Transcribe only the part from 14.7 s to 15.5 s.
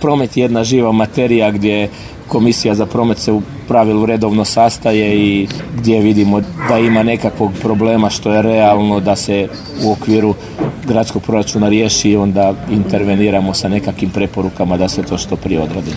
da se to što